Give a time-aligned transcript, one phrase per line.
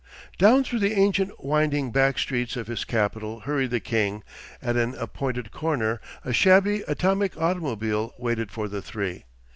[0.39, 4.23] Down through the ancient winding back streets of his capital hurried the king,
[4.59, 9.25] and at an appointed corner a shabby atomic automobile waited for the three.